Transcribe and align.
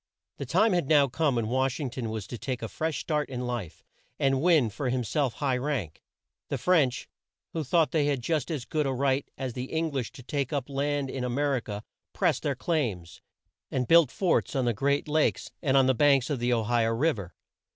The 0.37 0.47
time 0.47 0.73
had 0.73 0.87
now 0.89 1.07
come 1.07 1.35
when 1.35 1.47
Wash 1.47 1.79
ing 1.79 1.91
ton 1.91 2.09
was 2.09 2.25
to 2.25 2.37
take 2.39 2.63
a 2.63 2.67
fresh 2.67 3.01
start 3.01 3.29
in 3.29 3.45
life, 3.45 3.83
and 4.17 4.41
win 4.41 4.71
for 4.71 4.89
him 4.89 5.03
self 5.03 5.33
high 5.35 5.57
rank. 5.57 6.01
The 6.47 6.57
French, 6.57 7.07
who 7.53 7.63
thought 7.63 7.91
they 7.91 8.07
had 8.07 8.23
just 8.23 8.49
as 8.49 8.65
good 8.65 8.87
a 8.87 8.91
right 8.93 9.29
as 9.37 9.53
the 9.53 9.71
Eng 9.71 9.91
lish 9.91 10.11
to 10.13 10.23
take 10.23 10.51
up 10.51 10.71
land 10.71 11.11
in 11.11 11.23
A 11.23 11.29
mer 11.29 11.55
i 11.57 11.59
ca, 11.59 11.81
pressed 12.13 12.41
their 12.41 12.55
claims, 12.55 13.21
and 13.69 13.87
built 13.87 14.09
forts 14.09 14.55
on 14.55 14.65
the 14.65 14.73
great 14.73 15.07
Lakes 15.07 15.51
and 15.61 15.77
on 15.77 15.85
the 15.85 15.93
banks 15.93 16.31
of 16.31 16.39
the 16.39 16.51
O 16.51 16.63
hi 16.63 16.83
o 16.83 16.89
Riv 16.89 17.19
er. 17.19 17.33